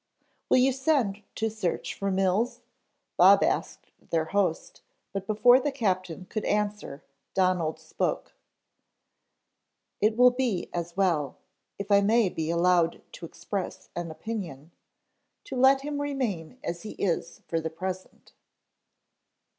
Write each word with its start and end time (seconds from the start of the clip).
"Will 0.49 0.57
you 0.57 0.71
send 0.71 1.21
to 1.35 1.47
search 1.47 1.93
for 1.93 2.09
Mills?" 2.09 2.61
Bob 3.17 3.43
asked 3.43 3.91
their 4.09 4.25
host, 4.25 4.81
but 5.13 5.27
before 5.27 5.59
the 5.59 5.71
captain 5.71 6.25
could 6.25 6.43
answer, 6.45 7.03
Donald 7.35 7.77
spoke. 7.79 8.33
"It 10.01 10.17
will 10.17 10.31
be 10.31 10.71
as 10.73 10.97
well, 10.97 11.37
if 11.77 11.91
I 11.91 12.01
may 12.01 12.29
be 12.29 12.49
allowed 12.49 13.03
to 13.11 13.27
express 13.27 13.89
an 13.95 14.09
opinion, 14.09 14.71
to 15.43 15.55
let 15.55 15.81
him 15.81 16.01
remain 16.01 16.57
as 16.63 16.81
he 16.81 16.93
is 16.93 17.41
for 17.47 17.61
the 17.61 17.69
present." 17.69 18.33